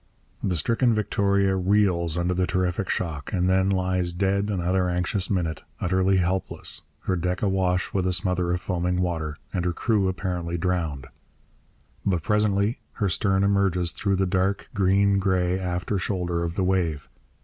The 0.41 0.55
stricken 0.55 0.95
Victoria 0.95 1.55
reels 1.55 2.17
under 2.17 2.33
the 2.33 2.47
terrific 2.47 2.89
shock, 2.89 3.31
and 3.31 3.47
then 3.47 3.69
lies 3.69 4.13
dead 4.13 4.49
another 4.49 4.89
anxious 4.89 5.29
minute, 5.29 5.61
utterly 5.79 6.17
helpless, 6.17 6.81
her 7.01 7.15
deck 7.15 7.43
awash 7.43 7.93
with 7.93 8.07
a 8.07 8.11
smother 8.11 8.51
of 8.51 8.59
foaming 8.59 9.01
water, 9.03 9.37
and 9.53 9.63
her 9.63 9.73
crew 9.73 10.07
apparently 10.07 10.57
drowned. 10.57 11.05
But 12.03 12.23
presently 12.23 12.79
her 12.93 13.09
stern 13.09 13.43
emerges 13.43 13.91
through 13.91 14.15
the 14.15 14.25
dark, 14.25 14.69
green 14.73 15.19
grey 15.19 15.59
after 15.59 15.99
shoulder 15.99 16.41
of 16.43 16.55
the 16.55 16.63
wave. 16.63 17.07